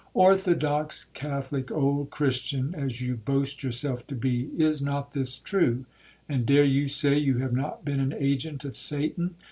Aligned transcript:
Orthodox 0.15 1.03
Catholic—old 1.13 2.09
Christian—as 2.09 3.01
you 3.01 3.15
boast 3.17 3.61
yourself 3.61 4.07
to 4.07 4.15
be,—is 4.15 4.81
not 4.81 5.13
this 5.13 5.37
true?—and 5.37 6.47
dare 6.47 6.63
you 6.65 6.87
say 6.87 7.19
you 7.19 7.37
have 7.37 7.53
not 7.53 7.85
been 7.85 7.99
an 7.99 8.15
agent 8.17 8.65
of 8.65 8.75
Satan? 8.75 9.35